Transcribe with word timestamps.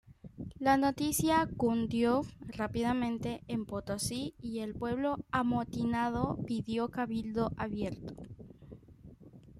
La 0.59 0.77
noticia 0.77 1.47
cundió 1.57 2.21
rápidamente 2.47 3.43
en 3.47 3.67
Potosí 3.67 4.33
y 4.41 4.61
el 4.61 4.73
pueblo 4.73 5.17
amotinado 5.29 6.39
pidió 6.47 6.89
cabildo 6.89 7.51
abierto. 7.55 8.15